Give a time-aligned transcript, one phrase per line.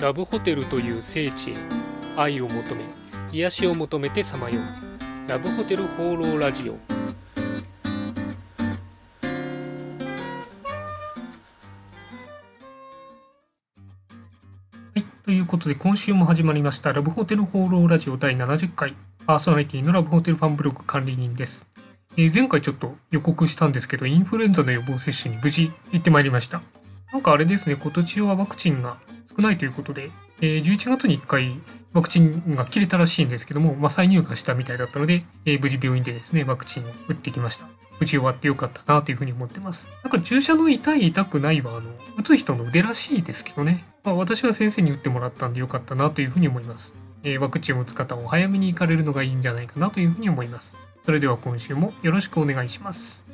[0.00, 1.56] ラブホテルという聖地へ
[2.16, 2.84] 愛を求め
[3.32, 5.30] 癒しを求めてさまよう。
[5.30, 6.72] ラブホテル放浪ラジオ。
[6.72, 6.78] は
[14.96, 18.94] いということで今週も始まりましたラブホテル放浪ラジオ第70回。
[19.26, 21.66] パーソナリティのラブホテルファンブログ管理人です、
[22.16, 26.60] えー前回ちょっと予告したんですけどインフルエンザの予防接種に無事行ってまいりました。
[27.12, 28.98] なんかあれですね今年はワクチンが
[29.36, 30.10] 少ないということで、
[30.40, 31.60] えー11月に1回
[31.92, 37.68] ワクチンが切れたらしいんですけども、まあ、再入荷したみたいだったので、えー無事病院でですねワクチンを打ってきました
[38.00, 50.78] 無事終わってよかったなというふうに思ってますなんか注射の痛い痛くないはあの打つ人の腕らしいですけどね、まあ、私は先生に打ってもらったんでよかったなというふうに思いますえーワクチンを打つ方はお早めに行かれるのがいいんじゃないかなというふうに思います。
[51.04, 53.33] それでは今週もよろしくお願いします。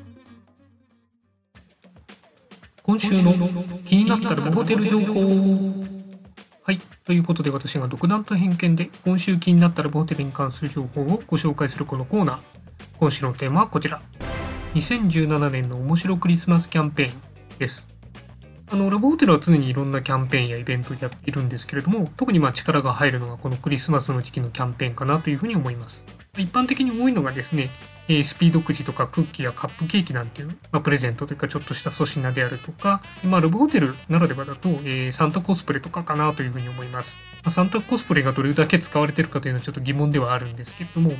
[2.90, 3.32] 今週の
[3.84, 5.12] 気になったらホテル情報
[6.64, 6.80] はい。
[7.04, 12.38] ということで私が独断と偏見で今週気になったらホテルに関する情報をご紹介するこのコーナー。
[12.98, 14.02] 今週のテーマはこちら。
[14.74, 17.86] 2017年の面白クリスマスキャンペーンです。
[18.72, 26.06] あのラブホテルは常にいろんなキャンペーンやイベントをやっているんですけれども特にまあ力が入るのがこのクリスマスの時期のキャンペーンかなというふうに思います。
[26.38, 27.70] 一般的に多いのがですね
[28.06, 41.12] えースピードくじとかクッキーやカップケーキなんていう、まあ、プレゼントというかちょっとした粗品であるとか、まあ、ラブホテルならではだと、えーサンタコスプレとかかなというふうに思います、まあサンタコスプレがどれだけ使われてるかというのはちょっと疑問ではあるんですけれども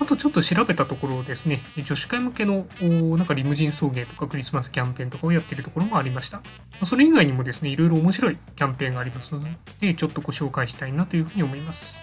[0.00, 6.40] あとちょっと調べたところですね、女子会向けのなんかリムジン送迎とかクリスマスキャンペーンとかをやっているところもありました。
[6.82, 9.42] それ以外にもですね、いろいろ面白いキャンペーンがありますの
[9.80, 12.02] で、ちょっとご紹介したいなというふうに思います。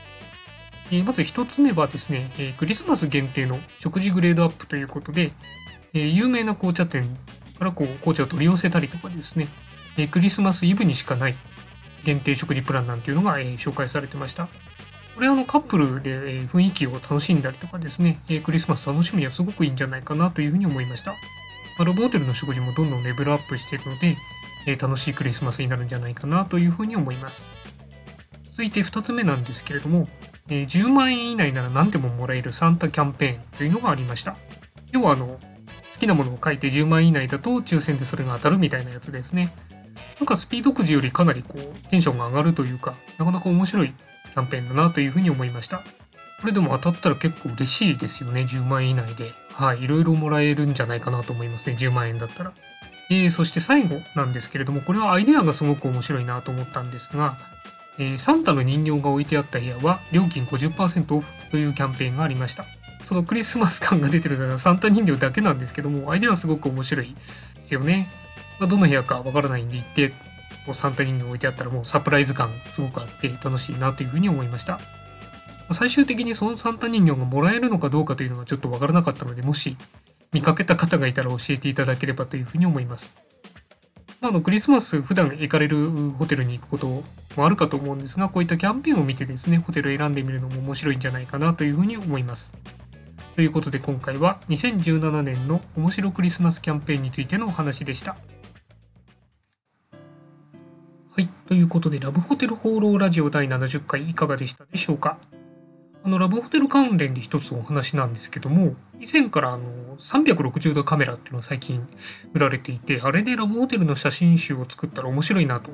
[0.92, 5.34] えまず一つ目はですね、えクリスマス限定の食事グレードアップということで、
[5.94, 7.18] え有名な紅茶店
[7.58, 9.48] からこう紅茶を取り寄せたりとかですね、
[9.98, 11.36] えクリスマスイブにしかない
[12.04, 14.48] 限定食事プランなんていうのが、え紹介されてました。
[15.18, 21.14] これあのカップルでえ雰囲気を楽しんだりとかですね、えクリスマス楽しみはすごくいいんじゃないかなというふうに思いました。
[21.14, 21.18] ま
[21.80, 24.16] あラブホテルの食事もどんどんレベルアップしているので、
[24.68, 27.50] え楽しいクリスマスになるんじゃないかなというふうに思います。
[28.44, 30.08] 続いて2つ目なんですけれども、
[30.50, 34.38] え10万円以内なら何でももらえるサンタキャンペーンというのがありました。
[34.92, 35.40] 要はあの好
[36.00, 39.52] きなものを書いて10万円以内だと抽選でそれが当たるみたいなやつですね。
[40.20, 43.96] なんかスピードくじよりかなりこうテンションが上がるというか、なかなか面白い
[44.38, 45.80] キャンペーンだなというふうに思いました。
[46.42, 49.34] これでも当たったら結構嬉しいですよね、10万円以内で。
[49.52, 52.54] はい、いろいろもらえるんじゃないかなと思いますね、10万円だったら。
[53.10, 57.40] えーそして最後なんですけれども、これはアイデアがすごく面白いなと思ったんですが、
[57.98, 62.66] えーサンタの人形が置いてあった部屋は料金50%オフというキャンペーンがありました。
[63.06, 67.22] そのクリスマス感が出てるのはサンタ人形だけなんですけども、アイデアはすごく面白いで
[67.62, 68.12] すよね。
[68.60, 70.14] まあ、どの部屋かわからないんで行って、
[70.72, 74.80] うサンタ人形置いてあったらもうサプライズ感すごくあって楽しいなというふうに思いました。
[75.72, 79.78] 最終的にそのサンタ人形がもらえるのかどうかというのがちょっとわからなかったので、もし
[80.32, 83.16] 見かけた方がいたら教えていただければというふうに思います。
[84.22, 87.04] まあ、あのクリスマス普段行かれるホテルに行くこと
[87.36, 92.54] もあるかと思うんですが、こういったキャンペーンを見てですね、ホテルを選んでみるのも面白いんじゃないかなというふうに思います。
[93.36, 98.16] ということで今回は2017年の面白クリスマスキャンペーンについてのお話でした。
[101.18, 101.30] はい。
[101.48, 105.18] ということで、ラブホテル放浪ラジオ第70回いかがでしたでしょうか？
[106.04, 111.88] あの、ラブホテル関連で一つお話なんですけども、以前からあの、360度カメラっていうのが最近
[112.36, 115.72] 売られていて、あれでラブホテルの写真集を作ったら面白いなと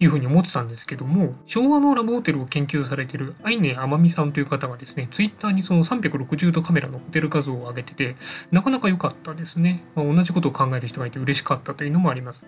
[0.00, 8.16] いうふうに思ってたんですけども、昭和のラブホテルを研究されているアイネ・アマミさんという方がですね、ツイッターにその360度カメラのホテル画像を上げてて、
[8.50, 9.82] なかなか良かったですね。
[9.94, 12.44] まあ同じことを考える人がいて嬉しかったというのもあります。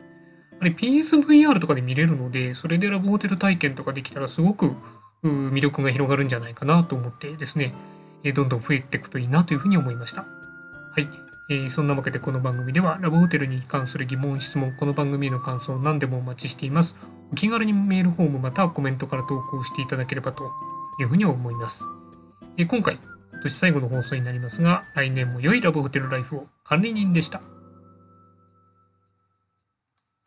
[0.60, 4.72] あれ PSVR とかで見れるので、それでラブホテル体験とかできたらすごく
[5.22, 7.74] 魅力が広がるんじゃないかなと思ってですね、
[8.34, 10.22] どんどん増えていくといいなというふうに思いました。
[10.22, 11.08] はい。
[11.48, 16.96] えーそんなわけでこの番組ではラブホテルに関する疑問、質問、この番組への感想を何でもお待ちしています。
[17.30, 20.50] お気軽にメールフォームまたはコメントから投稿していただければと
[20.98, 21.84] いうふうに思います。
[22.56, 22.98] えー今回、
[23.30, 27.40] 今年最後の放送になりますが、来年も良いラブホテルライフを管理人でした。